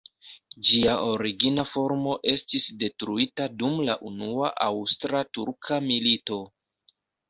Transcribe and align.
Ĝia 0.69 0.95
origina 1.09 1.65
formo 1.73 2.17
estis 2.33 2.67
detruita 2.81 3.49
dum 3.61 3.79
la 3.93 4.01
Unua 4.13 4.53
Aŭstra-Turka 4.73 5.83
milito. 5.95 6.45